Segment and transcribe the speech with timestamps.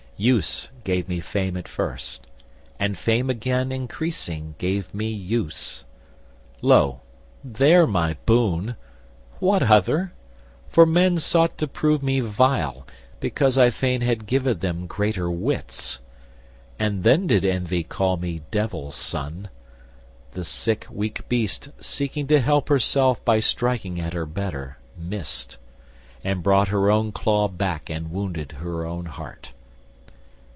[0.17, 2.27] Use gave me Fame at first,
[2.79, 5.83] and Fame again Increasing gave me use.
[6.61, 7.01] Lo,
[7.43, 8.75] there my boon!
[9.39, 10.13] What other?
[10.69, 12.85] for men sought to prove me vile,
[13.19, 16.01] Because I fain had given them greater wits:
[16.77, 19.49] And then did Envy call me Devil's son:
[20.33, 25.57] The sick weak beast seeking to help herself By striking at her better, missed,
[26.23, 29.53] and brought Her own claw back, and wounded her own heart.